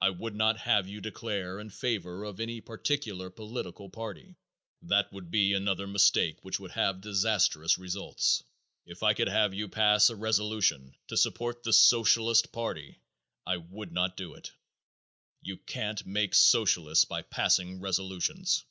[0.00, 4.36] I would not have you declare in favor of any particular political party.
[4.82, 8.44] That would be another mistake which would have disastrous results.
[8.86, 13.00] If I could have you pass a resolution to support the Socialist party
[13.44, 14.52] I would not do it.
[15.42, 18.64] You can't make Socialists by passing resolutions.